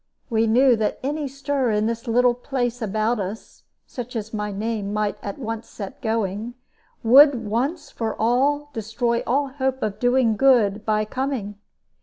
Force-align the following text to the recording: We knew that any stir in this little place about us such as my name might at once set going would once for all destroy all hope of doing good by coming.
We 0.31 0.47
knew 0.47 0.75
that 0.77 0.97
any 1.03 1.27
stir 1.27 1.69
in 1.69 1.85
this 1.85 2.07
little 2.07 2.33
place 2.33 2.81
about 2.81 3.19
us 3.19 3.65
such 3.85 4.15
as 4.15 4.33
my 4.33 4.51
name 4.51 4.91
might 4.91 5.15
at 5.21 5.37
once 5.37 5.69
set 5.69 6.01
going 6.01 6.55
would 7.03 7.45
once 7.45 7.91
for 7.91 8.15
all 8.19 8.71
destroy 8.73 9.21
all 9.27 9.49
hope 9.49 9.83
of 9.83 9.99
doing 9.99 10.37
good 10.37 10.87
by 10.87 11.05
coming. 11.05 11.59